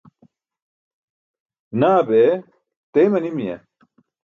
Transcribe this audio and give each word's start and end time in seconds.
Naa 1.79 2.01
bee! 2.07 2.31
Teey 2.93 3.07
manimiya? 3.11 3.57